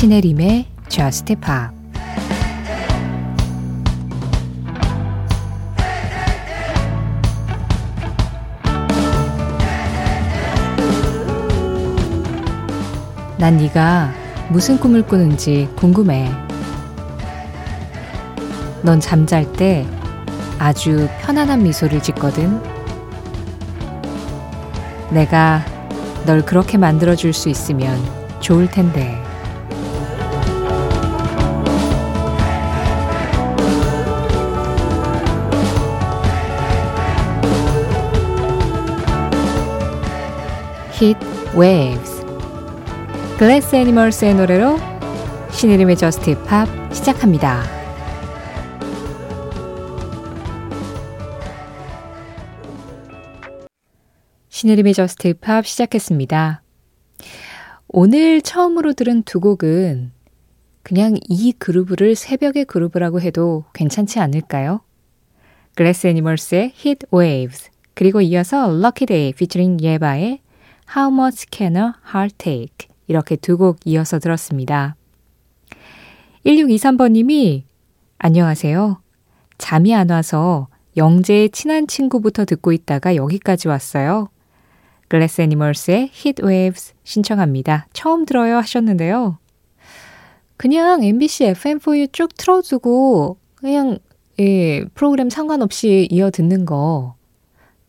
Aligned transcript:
신혜림의 0.00 0.64
Just 0.88 1.26
Pop 1.34 1.76
난 13.36 13.58
네가 13.58 14.14
무슨 14.48 14.80
꿈을 14.80 15.02
꾸는지 15.02 15.68
궁금해. 15.76 16.30
넌 18.80 19.00
잠잘 19.00 19.52
때 19.52 19.86
아주 20.58 21.10
편안한 21.20 21.62
미소를 21.62 22.02
짓거든. 22.02 22.58
내가 25.10 25.62
널 26.24 26.40
그렇게 26.40 26.78
만들어줄 26.78 27.34
수 27.34 27.50
있으면 27.50 28.02
좋을 28.40 28.66
텐데. 28.70 29.19
Heat 41.02 41.18
Waves 41.58 42.20
글래스 43.38 43.74
애니멀스의 43.74 44.34
노래로 44.34 44.76
신혜림의 45.50 45.96
저스트 45.96 46.42
팝 46.44 46.68
시작합니다. 46.94 47.62
신혜림의 54.50 54.92
저스트 54.92 55.32
팝 55.40 55.66
시작했습니다. 55.66 56.62
오늘 57.88 58.42
처음으로 58.42 58.92
들은 58.92 59.22
두 59.22 59.40
곡은 59.40 60.12
그냥 60.82 61.16
이 61.30 61.52
그루브를 61.52 62.14
새벽의 62.14 62.66
그루브라고 62.66 63.22
해도 63.22 63.64
괜찮지 63.72 64.20
않을까요? 64.20 64.82
글래스 65.76 66.08
애니멀스의 66.08 66.74
Heat 66.78 67.06
Waves 67.10 67.70
그리고 67.94 68.20
이어서 68.20 68.68
Lucky 68.68 69.06
Daye 69.06 69.28
featuring 69.30 69.82
예바의 69.82 70.40
How 70.96 71.12
Much 71.14 71.46
Can 71.50 71.76
a 71.76 71.92
Heart 72.14 72.34
Take 72.38 72.88
이렇게 73.06 73.36
두 73.36 73.56
곡 73.56 73.78
이어서 73.84 74.18
들었습니다. 74.18 74.96
1623번님이 76.46 77.62
안녕하세요. 78.18 79.00
잠이 79.58 79.94
안 79.94 80.10
와서 80.10 80.68
영재의 80.96 81.50
친한 81.50 81.86
친구부터 81.86 82.44
듣고 82.44 82.72
있다가 82.72 83.14
여기까지 83.14 83.68
왔어요. 83.68 84.28
글래스 85.08 85.42
애니멀스의 85.42 86.10
Hit 86.14 86.42
Waves 86.44 86.94
신청합니다. 87.04 87.86
처음 87.92 88.24
들어요 88.24 88.56
하셨는데요. 88.56 89.38
그냥 90.56 91.02
MBC 91.02 91.44
FM4U 91.52 92.12
쭉 92.12 92.36
틀어두고 92.36 93.38
그냥 93.54 93.98
예, 94.38 94.84
프로그램 94.94 95.30
상관없이 95.30 96.08
이어 96.10 96.30
듣는 96.30 96.64
거 96.64 97.14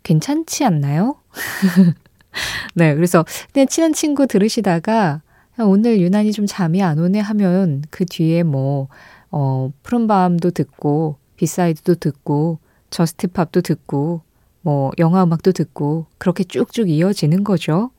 괜찮지 0.03 0.66
않나요? 0.66 1.16
네, 2.76 2.96
그래서 2.96 3.26
그냥 3.54 3.68
친한 3.68 3.94
친구 3.94 4.28
들으시다가 4.28 5.22
오늘 5.60 6.00
유난히 6.00 6.32
좀 6.32 6.46
잠이 6.46 6.82
안 6.82 6.98
오네 6.98 7.20
하면 7.20 7.84
그 7.90 8.06
뒤에 8.06 8.44
뭐 8.44 8.88
어, 9.30 9.72
푸른밤도 9.84 10.52
듣고 10.52 11.18
비사이드도 11.38 11.96
듣고 11.96 12.59
저스트팝도 12.90 13.62
듣고 13.62 14.22
뭐 14.62 14.92
영화 15.00 15.24
음악도 15.24 15.52
듣고 15.52 16.06
그렇게 16.18 16.44
쭉쭉 16.44 16.90
이어지는 16.90 17.44
거죠. 17.44 17.92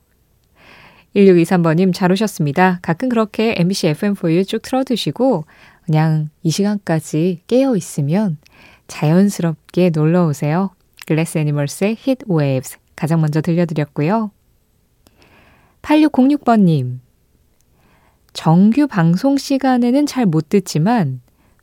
1623번님 1.17 1.93
잘 1.93 2.11
오셨습니다. 2.13 2.79
가끔 2.83 3.09
그렇게 3.09 3.55
MBC 3.59 3.93
FM4U 3.93 4.47
쭉 4.47 4.63
틀어두시고 4.63 5.45
그냥 5.85 6.29
이 6.43 6.51
시간까지 6.51 7.43
깨어 7.47 7.77
있으면 7.77 8.39
자연스럽게 8.87 9.91
놀러 9.91 10.27
오세요. 10.27 10.71
글래스 11.07 11.39
애니멀스의 11.39 11.97
Heat 12.07 12.25
Waves 12.31 12.79
가장 12.97 13.21
먼저 13.21 13.41
들려드렸고요. 13.41 14.31
8606번님 15.83 17.01
정규 18.33 18.87
방송 18.87 19.37
시간에는 19.37 20.07
잘 20.07 20.27
못 20.27 20.49
듣지만 20.49 21.21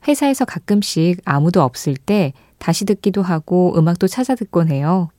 회사에서 0.07 0.45
가끔씩 0.45 1.21
아무도 1.25 1.61
없을 1.61 1.95
때 1.95 2.33
다시 2.57 2.85
듣기도 2.85 3.21
하고 3.21 3.73
음악도 3.77 4.07
찾아 4.07 4.35
듣곤 4.35 4.69
해요. 4.69 5.09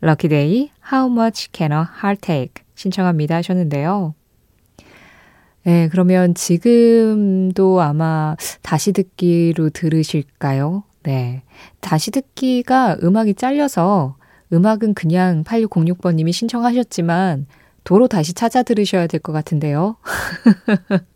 럭키데이 0.00 0.70
How 0.92 1.10
much 1.10 1.48
can 1.52 1.72
a 1.72 1.78
heart 1.78 2.20
take 2.20 2.64
신청합니다 2.74 3.36
하셨는데요. 3.36 4.14
네, 5.64 5.88
그러면 5.90 6.34
지금도 6.34 7.80
아마 7.80 8.36
다시 8.60 8.92
듣기로 8.92 9.70
들으실까요? 9.70 10.84
네. 11.02 11.42
다시 11.80 12.10
듣기가 12.10 12.98
음악이 13.02 13.34
잘려서 13.34 14.16
음악은 14.54 14.94
그냥 14.94 15.44
8606번님이 15.44 16.32
신청하셨지만 16.32 17.46
도로 17.84 18.08
다시 18.08 18.32
찾아 18.32 18.62
들으셔야 18.62 19.06
될 19.06 19.20
것 19.20 19.32
같은데요. 19.32 19.96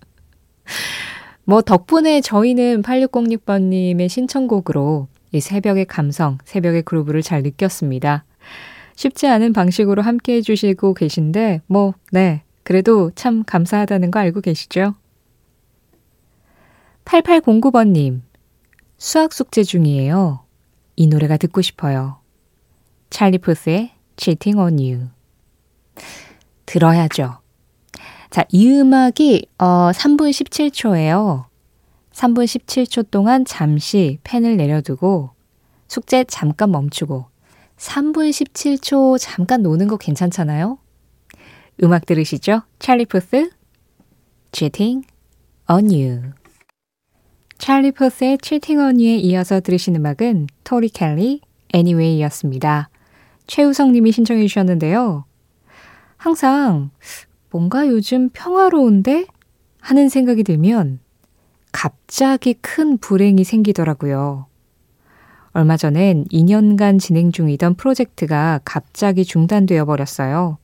뭐 1.44 1.62
덕분에 1.62 2.20
저희는 2.20 2.82
8606번님의 2.82 4.08
신청곡으로 4.08 5.08
이 5.32 5.40
새벽의 5.40 5.86
감성, 5.86 6.38
새벽의 6.44 6.82
그루브를 6.82 7.22
잘 7.22 7.42
느꼈습니다. 7.42 8.24
쉽지 8.96 9.26
않은 9.28 9.52
방식으로 9.52 10.02
함께 10.02 10.34
해주시고 10.36 10.94
계신데, 10.94 11.62
뭐, 11.66 11.94
네. 12.10 12.42
그래도 12.64 13.10
참 13.14 13.44
감사하다는 13.44 14.10
거 14.10 14.18
알고 14.18 14.40
계시죠? 14.40 14.94
8809번님, 17.04 18.20
수학 18.98 19.32
숙제 19.32 19.62
중이에요. 19.62 20.40
이 20.96 21.06
노래가 21.06 21.36
듣고 21.36 21.62
싶어요. 21.62 22.18
찰리 23.10 23.38
푸스의 23.38 23.92
Cheating 24.16 24.58
on 24.58 24.78
You. 24.78 25.08
들어야죠. 26.66 27.38
자, 28.30 28.44
이 28.50 28.70
음악이 28.70 29.46
어 29.58 29.90
3분 29.92 30.30
17초예요. 30.30 31.46
3분 32.12 32.44
17초 32.44 33.10
동안 33.10 33.44
잠시 33.44 34.18
펜을 34.24 34.56
내려두고 34.56 35.30
숙제 35.86 36.24
잠깐 36.24 36.72
멈추고 36.72 37.26
3분 37.76 38.30
17초 38.30 39.16
잠깐 39.20 39.62
노는 39.62 39.86
거 39.86 39.96
괜찮잖아요? 39.96 40.78
음악 41.84 42.06
들으시죠? 42.06 42.62
찰리 42.80 43.04
푸스 43.06 43.50
Cheating 44.50 45.06
on 45.70 45.84
You 45.86 46.32
찰리 47.56 47.92
푸스의 47.92 48.38
Cheating 48.42 48.82
on 48.82 48.96
You에 48.96 49.16
이어서 49.18 49.60
들으신 49.60 49.94
음악은 49.94 50.48
토리 50.64 50.88
켈리 50.88 51.40
Anyway였습니다. 51.72 52.88
최우성 53.48 53.92
님이 53.92 54.12
신청해 54.12 54.46
주셨는데요. 54.46 55.24
항상 56.16 56.90
뭔가 57.50 57.88
요즘 57.88 58.28
평화로운데? 58.28 59.26
하는 59.80 60.08
생각이 60.08 60.42
들면 60.42 61.00
갑자기 61.72 62.54
큰 62.54 62.98
불행이 62.98 63.42
생기더라고요. 63.42 64.46
얼마 65.52 65.76
전엔 65.76 66.24
2년간 66.26 67.00
진행 67.00 67.32
중이던 67.32 67.74
프로젝트가 67.74 68.60
갑자기 68.64 69.24
중단되어 69.24 69.86
버렸어요. 69.86 70.58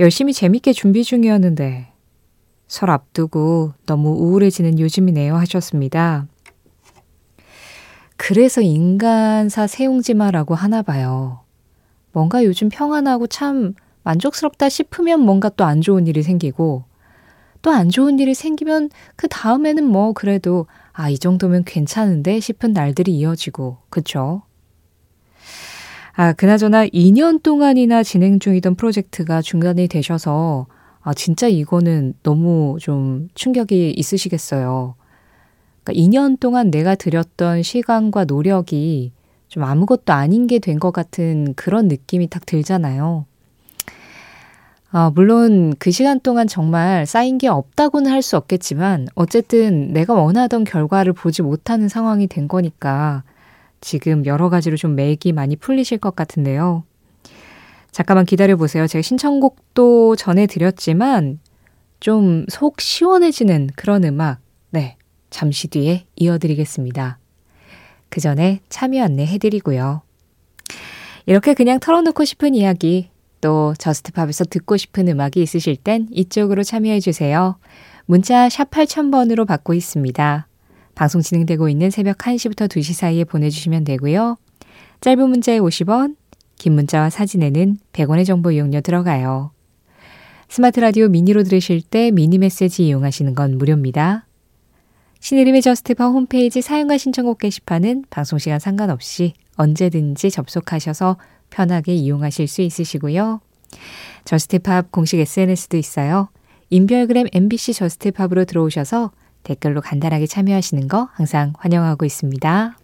열심히 0.00 0.32
재밌게 0.32 0.72
준비 0.72 1.04
중이었는데 1.04 1.92
설 2.66 2.90
앞두고 2.90 3.74
너무 3.86 4.10
우울해지는 4.10 4.80
요즘이네요 4.80 5.36
하셨습니다. 5.36 6.26
그래서 8.16 8.62
인간사 8.62 9.66
세웅지마라고 9.66 10.54
하나 10.54 10.82
봐요. 10.82 11.43
뭔가 12.14 12.44
요즘 12.44 12.68
평안하고 12.70 13.26
참 13.26 13.74
만족스럽다 14.04 14.68
싶으면 14.70 15.20
뭔가 15.20 15.48
또 15.50 15.64
안 15.64 15.80
좋은 15.82 16.06
일이 16.06 16.22
생기고 16.22 16.84
또 17.62 17.70
안 17.70 17.88
좋은 17.90 18.18
일이 18.18 18.34
생기면 18.34 18.90
그 19.16 19.26
다음에는 19.28 19.84
뭐 19.84 20.12
그래도 20.12 20.66
아, 20.92 21.10
이 21.10 21.18
정도면 21.18 21.64
괜찮은데 21.64 22.38
싶은 22.38 22.72
날들이 22.72 23.12
이어지고, 23.16 23.78
그쵸? 23.90 24.42
아, 26.12 26.32
그나저나 26.32 26.86
2년 26.86 27.42
동안이나 27.42 28.02
진행 28.04 28.38
중이던 28.38 28.76
프로젝트가 28.76 29.42
중단이 29.42 29.88
되셔서, 29.88 30.66
아, 31.00 31.12
진짜 31.14 31.48
이거는 31.48 32.14
너무 32.22 32.76
좀 32.80 33.28
충격이 33.34 33.90
있으시겠어요. 33.96 34.94
그러니까 35.82 35.92
2년 36.00 36.38
동안 36.38 36.70
내가 36.70 36.94
들였던 36.94 37.62
시간과 37.62 38.24
노력이 38.26 39.12
좀 39.54 39.62
아무것도 39.62 40.12
아닌 40.12 40.48
게 40.48 40.58
된 40.58 40.80
것 40.80 40.90
같은 40.92 41.54
그런 41.54 41.86
느낌이 41.86 42.28
딱 42.28 42.44
들잖아요. 42.44 43.24
아, 44.90 45.10
물론 45.14 45.74
그 45.78 45.90
시간 45.92 46.18
동안 46.20 46.48
정말 46.48 47.06
쌓인 47.06 47.38
게 47.38 47.46
없다고는 47.48 48.10
할 48.10 48.20
수 48.22 48.36
없겠지만 48.36 49.06
어쨌든 49.14 49.92
내가 49.92 50.14
원하던 50.14 50.64
결과를 50.64 51.12
보지 51.12 51.42
못하는 51.42 51.88
상황이 51.88 52.26
된 52.26 52.48
거니까 52.48 53.22
지금 53.80 54.26
여러 54.26 54.48
가지로 54.48 54.76
좀 54.76 54.96
맥이 54.96 55.32
많이 55.32 55.54
풀리실 55.56 55.98
것 55.98 56.16
같은데요. 56.16 56.82
잠깐만 57.92 58.24
기다려 58.24 58.56
보세요. 58.56 58.86
제가 58.88 59.02
신청곡도 59.02 60.16
전해드렸지만 60.16 61.38
좀 62.00 62.46
속 62.48 62.80
시원해지는 62.80 63.68
그런 63.76 64.02
음악, 64.04 64.40
네, 64.70 64.96
잠시 65.30 65.68
뒤에 65.68 66.06
이어드리겠습니다. 66.16 67.18
그 68.14 68.20
전에 68.20 68.60
참여 68.68 69.02
안내 69.02 69.26
해드리고요. 69.26 70.02
이렇게 71.26 71.52
그냥 71.52 71.80
털어놓고 71.80 72.24
싶은 72.24 72.54
이야기, 72.54 73.10
또 73.40 73.74
저스트팝에서 73.76 74.44
듣고 74.44 74.76
싶은 74.76 75.08
음악이 75.08 75.42
있으실 75.42 75.74
땐 75.74 76.06
이쪽으로 76.12 76.62
참여해주세요. 76.62 77.58
문자 78.06 78.48
샵 78.48 78.70
8000번으로 78.70 79.48
받고 79.48 79.74
있습니다. 79.74 80.46
방송 80.94 81.22
진행되고 81.22 81.68
있는 81.68 81.90
새벽 81.90 82.18
1시부터 82.18 82.68
2시 82.68 82.92
사이에 82.92 83.24
보내주시면 83.24 83.82
되고요. 83.82 84.36
짧은 85.00 85.28
문자에 85.28 85.58
50원, 85.58 86.14
긴 86.54 86.74
문자와 86.74 87.10
사진에는 87.10 87.78
100원의 87.92 88.26
정보 88.26 88.52
이용료 88.52 88.82
들어가요. 88.82 89.50
스마트 90.48 90.78
라디오 90.78 91.08
미니로 91.08 91.42
들으실 91.42 91.82
때 91.82 92.12
미니 92.12 92.38
메시지 92.38 92.86
이용하시는 92.86 93.34
건 93.34 93.58
무료입니다. 93.58 94.24
신혜림의 95.24 95.62
저스트팝 95.62 96.12
홈페이지 96.12 96.60
사연과 96.60 96.98
신청곡 96.98 97.38
게시판은 97.38 98.04
방송시간 98.10 98.58
상관없이 98.58 99.32
언제든지 99.56 100.30
접속하셔서 100.30 101.16
편하게 101.48 101.94
이용하실 101.94 102.46
수 102.46 102.60
있으시고요. 102.60 103.40
저스트팝 104.26 104.92
공식 104.92 105.18
SNS도 105.18 105.78
있어요. 105.78 106.28
인별그램 106.68 107.28
MBC 107.32 107.72
저스트팝으로 107.72 108.44
들어오셔서 108.44 109.12
댓글로 109.44 109.80
간단하게 109.80 110.26
참여하시는 110.26 110.88
거 110.88 111.08
항상 111.14 111.54
환영하고 111.56 112.04
있습니다. 112.04 112.76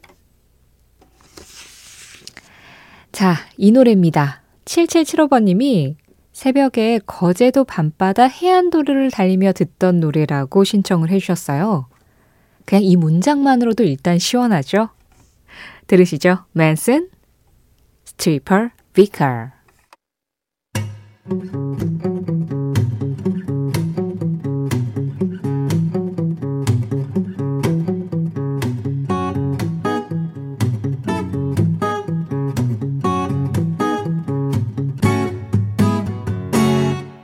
자, 3.13 3.35
이 3.59 3.71
노래입니다. 3.71 4.41
7775번님이 4.65 5.97
새벽에 6.33 7.01
거제도 7.05 7.65
밤바다 7.65 8.29
해안도로를 8.29 9.11
달리며 9.11 9.53
듣던 9.53 10.01
노래라고 10.01 10.65
신청을 10.65 11.11
해주셨어요. 11.11 11.91
그냥 12.65 12.85
이 12.85 12.97
문장만으로도 12.97 13.85
일단 13.85 14.19
시원하죠? 14.19 14.91
들으시죠? 15.87 16.45
맨슨, 16.53 17.09
Stripper 18.05 18.71
Vicar. 18.93 19.51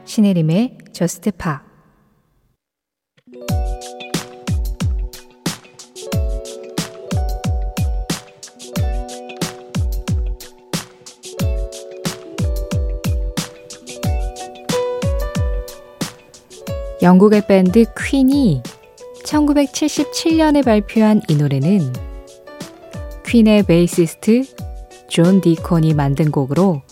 신혜림의 0.05 0.79
저스트 0.93 1.31
파 1.33 1.66
영국의 17.07 17.47
밴드 17.47 17.85
퀸이 17.97 18.65
1977년에 19.25 20.65
발표한 20.65 21.23
이 21.29 21.37
노래는 21.37 21.93
퀸의 23.25 23.63
베이시스트 23.63 24.43
존 25.07 25.41
디콘이 25.41 25.95
만든 25.95 26.33
곡으로 26.33 26.83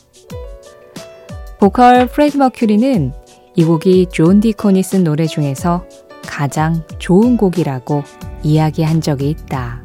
보컬 1.58 2.06
프레디 2.06 2.37
머큐리는 2.37 3.12
이 3.56 3.64
곡이 3.64 4.06
존 4.12 4.38
디콘이 4.38 4.84
쓴 4.84 5.02
노래 5.02 5.26
중에서 5.26 5.84
가장 6.25 6.84
좋은 7.00 7.37
곡이라고 7.37 8.05
이야기한 8.44 9.00
적이 9.00 9.31
있다. 9.31 9.84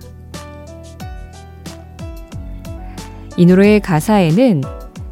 이 3.35 3.47
노래의 3.47 3.79
가사에는 3.79 4.61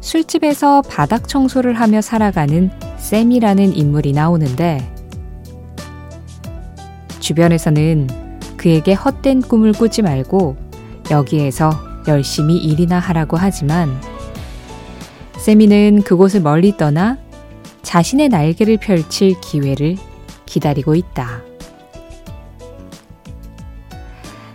술집에서 0.00 0.82
바닥 0.82 1.26
청소를 1.26 1.74
하며 1.74 2.02
살아가는 2.02 2.70
새미라는 2.98 3.74
인물이 3.74 4.12
나오는데 4.12 4.97
주변에서는 7.20 8.08
그에게 8.56 8.92
헛된 8.94 9.42
꿈을 9.42 9.72
꾸지 9.72 10.02
말고 10.02 10.56
여기에서 11.10 11.70
열심히 12.06 12.56
일이나 12.56 12.98
하라고 12.98 13.36
하지만 13.36 14.00
새미는 15.36 16.02
그곳을 16.02 16.40
멀리 16.40 16.76
떠나 16.76 17.16
자신의 17.82 18.28
날개를 18.28 18.76
펼칠 18.78 19.40
기회를 19.40 19.96
기다리고 20.44 20.94
있다. 20.94 21.42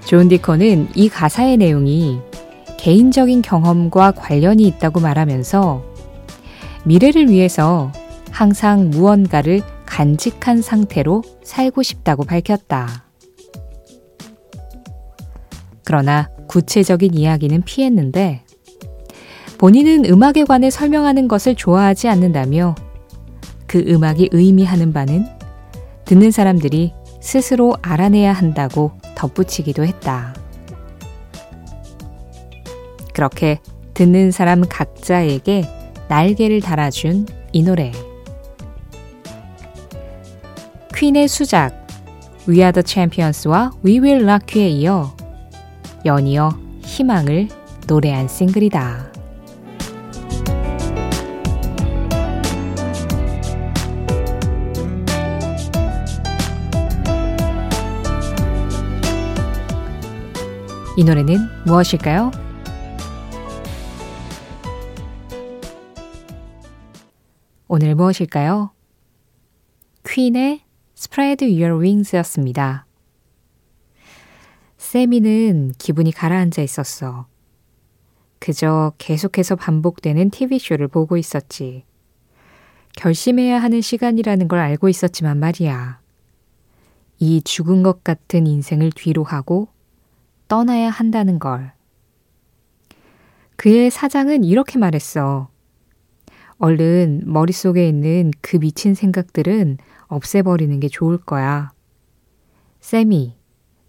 존 0.06 0.28
디콘은 0.28 0.90
이 0.94 1.10
가사의 1.10 1.58
내용이 1.58 2.20
개인적인 2.78 3.42
경험과 3.42 4.12
관련이 4.12 4.64
있다고 4.64 5.00
말하면서 5.00 5.84
미래를 6.84 7.30
위해서 7.30 7.92
항상 8.30 8.90
무언가를 8.90 9.62
간직한 9.94 10.64
상태로 10.64 11.22
살고 11.44 11.84
싶다고 11.84 12.24
밝혔다. 12.24 13.04
그러나 15.84 16.32
구체적인 16.48 17.14
이야기는 17.14 17.62
피했는데 17.62 18.44
본인은 19.60 20.06
음악에 20.06 20.46
관해 20.46 20.72
설명하는 20.72 21.28
것을 21.28 21.54
좋아하지 21.54 22.08
않는다며 22.08 22.74
그 23.68 23.84
음악이 23.88 24.30
의미하는 24.32 24.94
바는 24.94 25.28
듣는 26.06 26.32
사람들이 26.32 26.94
스스로 27.22 27.76
알아내야 27.84 28.34
한다고 28.34 28.94
덧붙이기도 29.14 29.86
했다. 29.86 30.34
그렇게 33.14 33.60
듣는 33.94 34.32
사람 34.32 34.64
각자에게 34.68 35.70
날개를 36.10 36.62
달아준 36.62 37.28
이 37.52 37.62
노래. 37.62 37.92
퀸의 40.96 41.28
수작 41.28 41.88
We 42.48 42.58
Are 42.60 42.72
the 42.72 42.84
Champions와 42.86 43.72
We 43.84 44.00
Will 44.00 44.24
Rock 44.24 44.62
You에 44.62 44.70
이어 44.70 45.16
연이어 46.06 46.50
희망을 46.84 47.48
노래한 47.88 48.28
싱글이다. 48.28 49.12
이 60.96 61.04
노래는 61.04 61.38
무엇일까요? 61.66 62.30
오늘 67.68 67.96
무엇일까요? 67.96 68.70
퀸의 70.08 70.62
Spread 71.04 71.44
Your 71.62 71.82
Wings였습니다. 71.82 72.86
세미는 74.78 75.74
기분이 75.78 76.14
가라앉아 76.14 76.62
있었어. 76.62 77.28
그저 78.40 78.94
계속해서 78.98 79.58
반복되는 79.58 80.30
TV쇼를 80.30 80.88
보고 80.88 81.18
있었지. 81.18 81.84
결심해야 82.96 83.62
하는 83.62 83.82
시간이라는 83.82 84.48
걸 84.48 84.60
알고 84.60 84.88
있었지만 84.88 85.40
말이야. 85.40 86.00
이 87.20 87.42
죽은 87.42 87.84
것 87.84 88.06
같은 88.06 88.48
인생을 88.48 88.94
뒤로 88.96 89.26
하고 89.26 89.68
떠나야 90.48 90.90
한다는 90.90 91.38
걸. 91.38 91.74
그의 93.58 93.92
사장은 93.92 94.46
이렇게 94.46 94.80
말했어. 94.80 95.50
얼른 96.64 97.24
머릿속에 97.26 97.90
있는 97.90 98.32
그 98.40 98.58
미친 98.58 98.94
생각들은 98.96 99.80
없애버리는 100.08 100.80
게 100.80 100.88
좋을 100.88 101.18
거야. 101.18 101.74
쌤이, 102.80 103.36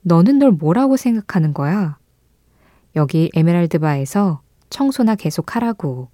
너는 0.03 0.41
널 0.41 0.51
뭐라고 0.51 0.97
생각하는 0.97 1.55
거야? 1.55 1.99
여기 2.97 3.31
에메랄드 3.33 3.79
바에서 3.79 4.43
청소나 4.71 5.15
계속 5.15 5.55
하라고. 5.55 6.09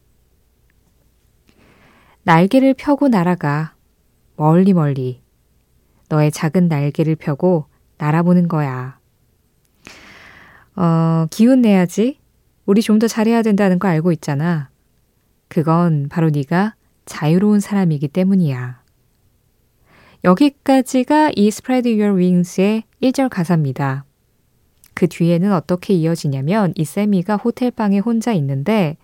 날개를 2.25 2.75
펴고 2.75 3.09
날아가. 3.09 3.75
멀리 4.37 4.75
멀리. 4.75 5.23
너의 6.11 6.31
작은 6.31 6.69
날개를 6.69 7.17
펴고 7.17 7.69
날아보는 7.97 8.49
거야. 8.49 8.99
어, 10.77 11.27
기운 11.31 11.63
내야지. 11.63 12.19
우리 12.67 12.83
좀 12.83 12.99
더 12.99 13.09
잘해야 13.09 13.41
된다는 13.41 13.79
거 13.79 13.89
알고 13.89 14.13
있잖아. 14.13 14.70
그건 15.51 16.09
바로 16.09 16.31
네가 16.31 16.75
자유로운 17.07 17.59
사람이기 17.59 18.07
때문이야. 18.09 18.81
여기까지가 20.23 21.33
이 21.35 21.49
Spread 21.49 22.01
Your 22.01 22.17
Wings의 22.17 22.85
1절 23.03 23.29
가사입니다. 23.29 24.05
그 24.95 25.09
뒤에는 25.09 25.53
어떻게 25.53 25.95
이어지냐면 25.95 26.73
이 26.77 26.85
세미가 26.85 27.37
호텔방에 27.37 27.99
혼자 27.99 28.33
있는데 28.33 28.97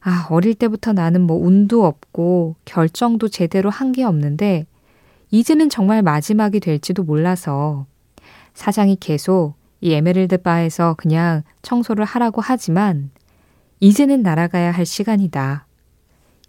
아, 0.00 0.26
어릴 0.30 0.54
때부터 0.54 0.92
나는 0.92 1.22
뭐 1.22 1.38
운도 1.38 1.86
없고 1.86 2.56
결정도 2.64 3.28
제대로 3.28 3.70
한 3.70 3.92
게 3.92 4.04
없는데 4.04 4.66
이제는 5.30 5.70
정말 5.70 6.02
마지막이 6.02 6.60
될지도 6.60 7.02
몰라서 7.04 7.86
사장이 8.52 8.96
계속 9.00 9.54
이 9.80 9.94
에메랄드 9.94 10.38
바에서 10.38 10.94
그냥 10.98 11.44
청소를 11.62 12.04
하라고 12.04 12.42
하지만 12.42 13.10
이제는 13.82 14.22
날아가야 14.22 14.70
할 14.70 14.86
시간이다. 14.86 15.66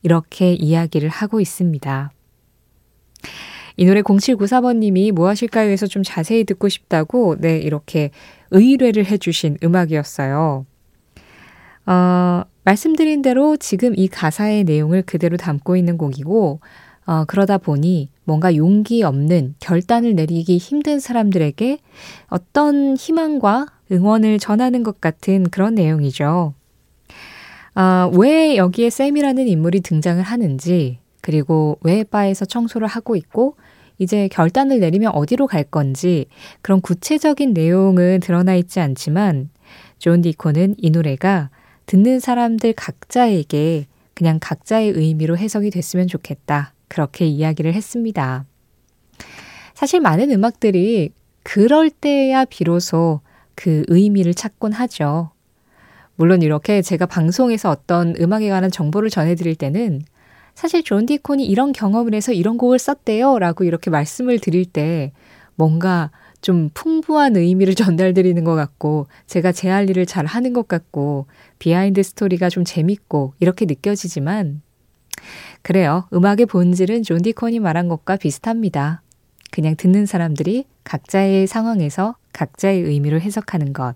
이렇게 0.03 0.53
이야기를 0.53 1.09
하고 1.09 1.41
있습니다. 1.41 2.11
이 3.75 3.85
노래 3.85 4.03
0794번님이 4.03 5.11
뭐 5.11 5.29
하실까요? 5.29 5.71
해서 5.71 5.87
좀 5.87 6.03
자세히 6.03 6.43
듣고 6.43 6.69
싶다고, 6.69 7.37
네, 7.39 7.57
이렇게 7.57 8.11
의뢰를 8.51 9.07
해주신 9.07 9.57
음악이었어요. 9.63 10.67
어, 11.87 12.43
말씀드린 12.65 13.23
대로 13.23 13.57
지금 13.57 13.93
이 13.97 14.07
가사의 14.07 14.65
내용을 14.65 15.01
그대로 15.01 15.35
담고 15.35 15.75
있는 15.75 15.97
곡이고, 15.97 16.59
어, 17.07 17.25
그러다 17.25 17.57
보니 17.57 18.09
뭔가 18.25 18.55
용기 18.55 19.01
없는 19.01 19.55
결단을 19.59 20.13
내리기 20.13 20.59
힘든 20.59 20.99
사람들에게 20.99 21.79
어떤 22.27 22.95
희망과 22.95 23.65
응원을 23.91 24.37
전하는 24.37 24.83
것 24.83 25.01
같은 25.01 25.49
그런 25.49 25.73
내용이죠. 25.73 26.53
아, 27.75 28.09
왜 28.13 28.55
여기에 28.55 28.89
샘이라는 28.89 29.47
인물이 29.47 29.81
등장을 29.81 30.21
하는지, 30.21 30.99
그리고 31.21 31.79
왜 31.81 32.03
바에서 32.03 32.45
청소를 32.45 32.87
하고 32.87 33.15
있고, 33.15 33.55
이제 33.97 34.27
결단을 34.27 34.79
내리면 34.79 35.11
어디로 35.13 35.47
갈 35.47 35.63
건지, 35.63 36.25
그런 36.61 36.81
구체적인 36.81 37.53
내용은 37.53 38.19
드러나 38.19 38.55
있지 38.55 38.79
않지만, 38.79 39.49
존 39.97 40.21
디콘은 40.21 40.75
이 40.77 40.89
노래가 40.91 41.49
듣는 41.85 42.19
사람들 42.19 42.73
각자에게 42.73 43.87
그냥 44.13 44.37
각자의 44.39 44.91
의미로 44.91 45.37
해석이 45.37 45.71
됐으면 45.71 46.07
좋겠다. 46.07 46.73
그렇게 46.87 47.25
이야기를 47.25 47.73
했습니다. 47.73 48.45
사실 49.73 49.99
많은 49.99 50.29
음악들이 50.31 51.11
그럴 51.41 51.89
때야 51.89 52.45
비로소 52.45 53.21
그 53.55 53.83
의미를 53.87 54.33
찾곤 54.33 54.73
하죠. 54.73 55.31
물론 56.15 56.41
이렇게 56.41 56.81
제가 56.81 57.05
방송에서 57.05 57.69
어떤 57.69 58.15
음악에 58.19 58.49
관한 58.49 58.69
정보를 58.71 59.09
전해드릴 59.09 59.55
때는 59.55 60.01
사실 60.55 60.83
존 60.83 61.05
디콘이 61.05 61.45
이런 61.45 61.73
경험을 61.73 62.13
해서 62.13 62.31
이런 62.31 62.57
곡을 62.57 62.77
썼대요 62.77 63.39
라고 63.39 63.63
이렇게 63.63 63.89
말씀을 63.89 64.39
드릴 64.39 64.65
때 64.65 65.11
뭔가 65.55 66.11
좀 66.41 66.69
풍부한 66.73 67.37
의미를 67.37 67.73
전달드리는 67.75 68.43
것 68.43 68.53
같고 68.55 69.07
제가 69.25 69.51
제 69.51 69.69
할 69.69 69.89
일을 69.89 70.05
잘 70.05 70.25
하는 70.25 70.53
것 70.53 70.67
같고 70.67 71.25
비하인드 71.57 72.03
스토리가 72.03 72.49
좀 72.49 72.63
재밌고 72.65 73.33
이렇게 73.39 73.65
느껴지지만 73.65 74.61
그래요. 75.61 76.07
음악의 76.13 76.45
본질은 76.47 77.03
존 77.03 77.21
디콘이 77.21 77.59
말한 77.59 77.87
것과 77.87 78.17
비슷합니다. 78.17 79.01
그냥 79.51 79.75
듣는 79.77 80.05
사람들이 80.05 80.65
각자의 80.83 81.47
상황에서 81.47 82.15
각자의 82.33 82.81
의미로 82.81 83.19
해석하는 83.21 83.71
것. 83.71 83.95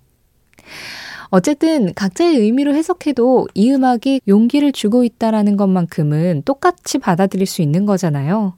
어쨌든 1.29 1.93
각자의 1.93 2.38
의미로 2.38 2.74
해석해도 2.74 3.48
이 3.53 3.72
음악이 3.72 4.22
용기를 4.27 4.72
주고 4.72 5.03
있다라는 5.03 5.57
것만큼은 5.57 6.43
똑같이 6.46 6.98
받아들일 6.98 7.46
수 7.46 7.62
있는 7.62 7.86
거잖아요. 7.86 8.57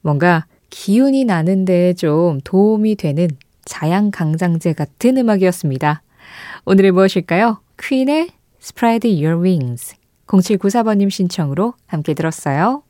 뭔가 0.00 0.46
기운이 0.70 1.24
나는데 1.24 1.94
좀 1.94 2.40
도움이 2.44 2.96
되는 2.96 3.28
자양강장제 3.64 4.72
같은 4.72 5.16
음악이었습니다. 5.18 6.02
오늘의 6.64 6.92
무엇일까요? 6.92 7.60
퀸의 7.78 8.30
Spread 8.62 9.08
Your 9.24 9.42
Wings 9.42 9.96
0794번님 10.26 11.10
신청으로 11.10 11.74
함께 11.86 12.14
들었어요. 12.14 12.82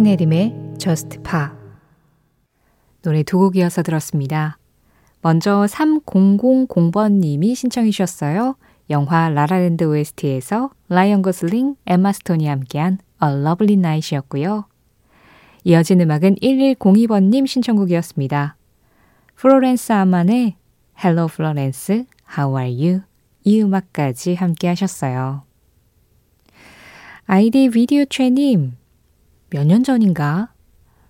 신혜림의 0.00 0.76
Just 0.78 1.18
Pa 1.18 1.48
노래 3.02 3.22
두 3.22 3.36
곡 3.36 3.51
이어서 3.51 3.82
들었습니다. 3.82 4.56
먼저 5.20 5.66
3000번님이 5.68 7.54
신청해 7.54 7.90
주셨어요. 7.90 8.56
영화 8.88 9.28
라라랜드 9.28 9.84
OST에서 9.84 10.70
라이언 10.88 11.20
고슬링, 11.20 11.76
엠마 11.84 12.12
스톤이 12.12 12.46
함께한 12.46 12.96
A 13.22 13.28
Lovely 13.28 13.74
Night이었고요. 13.74 14.64
이어진 15.64 16.00
음악은 16.00 16.36
1102번님 16.36 17.46
신청곡이었습니다. 17.46 18.56
플로렌스 19.36 19.92
아만의 19.92 20.56
Hello 21.04 21.28
Florence, 21.30 22.06
How 22.38 22.56
are 22.58 22.72
you? 22.72 23.02
이 23.44 23.60
음악까지 23.60 24.34
함께 24.34 24.68
하셨어요. 24.68 25.42
아이디 27.26 27.68
비디오 27.68 28.06
최님, 28.06 28.79
몇 29.50 29.64
년 29.64 29.82
전인가 29.82 30.52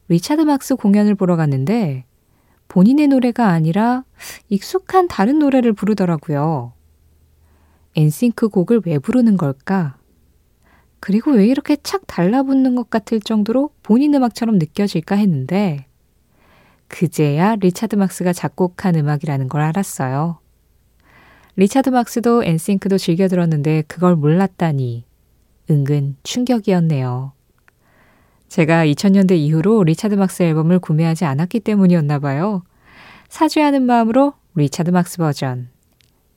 리차드 0.08 0.42
막스 0.42 0.76
공연을 0.76 1.14
보러 1.14 1.36
갔는데 1.36 2.04
본인의 2.68 3.08
노래가 3.08 3.48
아니라 3.48 4.04
익숙한 4.48 5.08
다른 5.08 5.38
노래를 5.38 5.72
부르더라고요. 5.72 6.72
엔싱크 7.96 8.48
곡을 8.48 8.82
왜 8.86 8.98
부르는 8.98 9.36
걸까? 9.36 9.96
그리고 11.00 11.32
왜 11.32 11.46
이렇게 11.46 11.76
착 11.82 12.06
달라붙는 12.06 12.76
것 12.76 12.90
같을 12.90 13.20
정도로 13.20 13.70
본인 13.82 14.14
음악처럼 14.14 14.58
느껴질까 14.58 15.16
했는데, 15.16 15.86
그제야 16.88 17.56
리차드 17.56 17.96
막스가 17.96 18.32
작곡한 18.32 18.94
음악이라는 18.96 19.48
걸 19.48 19.62
알았어요. 19.62 20.38
리차드 21.56 21.88
막스도 21.90 22.44
엔싱크도 22.44 22.98
즐겨 22.98 23.28
들었는데 23.28 23.82
그걸 23.88 24.14
몰랐다니 24.14 25.04
은근 25.70 26.16
충격이었네요. 26.22 27.32
제가 28.50 28.84
2000년대 28.84 29.38
이후로 29.38 29.84
리차드 29.84 30.16
막스 30.16 30.42
앨범을 30.42 30.80
구매하지 30.80 31.24
않았기 31.24 31.60
때문이었나 31.60 32.18
봐요. 32.18 32.64
사죄하는 33.28 33.82
마음으로 33.82 34.34
리차드 34.56 34.90
막스 34.90 35.18
버전 35.18 35.70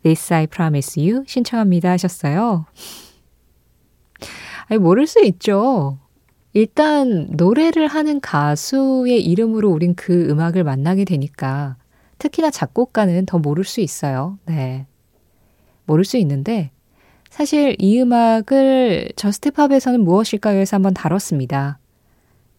This 0.03 0.31
I 0.31 0.47
Promise 0.47 1.09
You 1.09 1.23
신청합니다 1.25 1.89
하셨어요. 1.89 2.65
아니, 4.67 4.79
모를 4.79 5.07
수 5.07 5.23
있죠. 5.25 5.97
일단 6.53 7.29
노래를 7.31 7.87
하는 7.87 8.21
가수의 8.21 9.25
이름으로 9.25 9.71
우린 9.71 9.95
그 9.95 10.29
음악을 10.29 10.63
만나게 10.63 11.05
되니까 11.05 11.77
특히나 12.19 12.51
작곡가는 12.51 13.25
더 13.25 13.39
모를 13.39 13.63
수 13.63 13.81
있어요. 13.81 14.37
네. 14.45 14.85
모를 15.85 16.05
수 16.05 16.17
있는데 16.17 16.69
사실 17.31 17.75
이 17.79 17.99
음악을 17.99 19.13
Just 19.15 19.39
Pop에서는 19.39 20.03
무엇일까요? 20.03 20.59
해서 20.59 20.77
한번 20.77 20.93
다뤘습니다. 20.93 21.79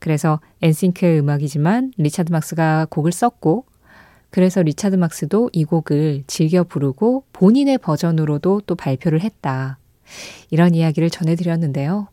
그래서 0.05 0.39
NSYNC의 0.61 1.21
음악이지만 1.21 1.95
리차드 1.97 2.31
막스가 2.31 2.89
곡을 2.91 3.11
썼고 3.11 3.65
그래서 4.29 4.61
리차드 4.61 4.97
막스도 4.97 5.49
이 5.55 5.65
곡을 5.65 6.25
즐겨 6.27 6.63
부르고 6.63 7.25
본인의 7.33 7.79
버전으로도 7.79 8.61
또 8.67 8.75
발표를 8.75 9.23
했다. 9.23 9.79
이런 10.51 10.75
이야기를 10.75 11.09
전해드렸는데요. 11.09 12.09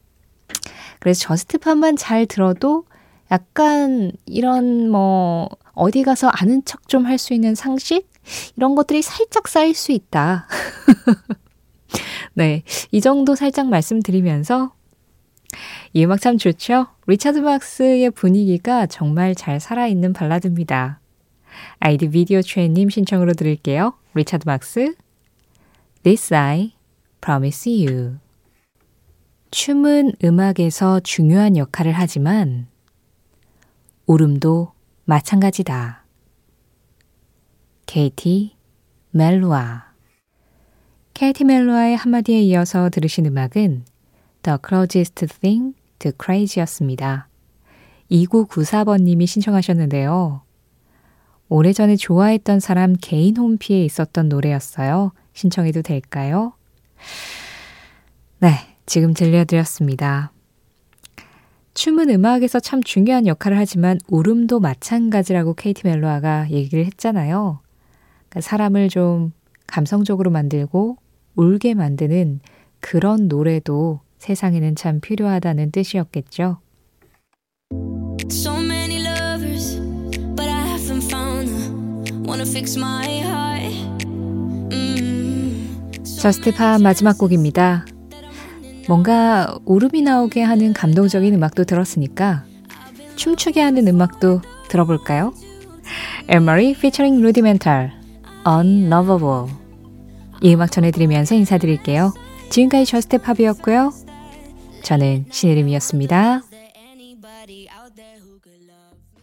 그래서 1.02 1.20
Just 1.20 1.51
Pop만 1.51 1.98
잘 1.98 2.26
들어도 2.28 2.86
약간 3.30 4.14
이런 4.26 4.90
뭐 4.90 5.50
어디 5.74 6.04
가서 6.04 6.30
아는 6.30 6.64
척 6.64 6.88
좀 6.88 7.06
할 7.06 7.18
수 7.18 7.34
있는 7.34 7.56
상식 7.56 8.10
이런 8.56 8.76
것들이 8.76 9.02
살짝 9.02 9.50
쌓일 9.50 9.76
수 9.76 9.92
있다. 9.92 10.48
네, 12.36 12.64
이 12.92 13.02
정도 13.02 13.36
살짝 13.36 13.68
말씀드리면서 13.68 14.72
이 15.94 16.04
음악 16.06 16.22
참 16.22 16.38
좋죠? 16.38 16.88
리차드 17.08 17.40
막스의 17.40 18.12
분위기가 18.12 18.86
정말 18.86 19.36
잘 19.36 19.60
살아있는 19.60 20.14
발라드입니다. 20.14 21.00
아이디 21.80 22.10
비디오 22.10 22.42
최님 22.42 22.90
신청으로 22.90 23.34
들을게요. 23.34 23.94
리차드 24.14 24.44
막스 24.46 24.96
This 26.04 26.34
I 26.34 26.74
Promise 27.22 27.88
You 27.88 28.18
춤은 29.52 30.14
음악에서 30.24 31.02
중요한 31.02 31.58
역할을 31.58 31.92
하지만 31.92 32.68
울음도 34.06 34.72
마찬가지다. 35.06 36.06
케이티 37.86 38.56
멜로아 39.12 39.92
케이티 41.14 41.44
멜로아의 41.44 41.98
한마디에 41.98 42.42
이어서 42.42 42.90
들으신 42.90 43.26
음악은 43.26 43.84
The 44.44 44.58
Closest 44.68 45.28
Thing 45.40 45.76
to 46.00 46.12
Crazy였습니다. 46.20 47.28
2994번님이 48.12 49.26
신청하셨는데요. 49.28 50.42
오래전에 51.50 51.96
좋아했던 51.96 52.60
사람 52.60 52.96
개인 53.00 53.38
홈피에 53.38 53.84
있었던 53.86 54.30
노래였어요. 54.30 55.12
신청해도 55.34 55.82
될까요? 55.82 56.54
네, 58.40 58.54
지금 58.86 59.14
들려드렸습니다. 59.14 60.32
춤은 61.74 62.10
음악에서 62.10 62.60
참 62.60 62.84
중요한 62.84 63.28
역할을 63.28 63.58
하지만 63.58 63.98
울음도 64.08 64.60
마찬가지라고 64.60 65.54
케이티 65.54 65.88
멜로아가 65.88 66.50
얘기를 66.50 66.86
했잖아요. 66.86 67.60
그러니까 68.30 68.42
사람을 68.42 68.90
좀 68.90 69.32
감성적으로 69.68 70.32
만들고 70.32 70.98
울게 71.36 71.74
만드는 71.76 72.42
그런 72.80 73.28
노래도 73.28 74.02
세상에는 74.22 74.76
참 74.76 75.00
필요하다는 75.00 75.72
뜻이었겠죠. 75.72 76.60
So 78.30 78.56
many 78.56 79.04
lovers, 79.04 79.82
but 80.36 80.48
I 80.48 80.78
haven't 80.78 81.04
found. 81.12 81.50
Wanna 82.28 82.48
fix 82.48 82.78
my 82.78 83.20
heart. 83.20 84.06
Mm. 84.72 85.66
저스트파 86.22 86.78
마지막 86.78 87.18
곡입니다. 87.18 87.86
뭔가 88.88 89.58
울음이 89.66 90.04
나오게 90.04 90.44
하는 90.44 90.74
감동적인 90.74 91.34
음악도 91.34 91.64
들었으니까 91.64 92.46
춤추게 93.16 93.60
하는 93.60 93.88
음악도 93.88 94.42
들어볼까요? 94.70 95.34
에머리 96.28 96.72
featuring 96.72 97.20
Rudimental, 97.22 97.92
Unlovable 98.48 99.52
이 100.42 100.54
음악 100.54 100.72
전해드리면서 100.72 101.34
인사드릴게요. 101.36 102.14
지금까지 102.50 102.86
저스트팝이었고요. 102.86 103.92
저는 104.84 105.26
신혜림이었습니다. 105.30 106.42